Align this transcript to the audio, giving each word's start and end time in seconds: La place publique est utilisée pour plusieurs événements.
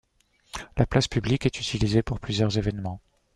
La 0.77 0.87
place 0.87 1.07
publique 1.07 1.45
est 1.45 1.59
utilisée 1.59 2.01
pour 2.01 2.19
plusieurs 2.19 2.57
événements. 2.57 3.03